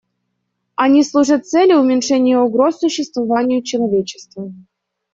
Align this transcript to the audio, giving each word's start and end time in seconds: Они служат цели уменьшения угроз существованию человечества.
Они 0.83 1.01
служат 1.09 1.45
цели 1.51 1.73
уменьшения 1.75 2.39
угроз 2.39 2.79
существованию 2.79 3.61
человечества. 3.61 4.51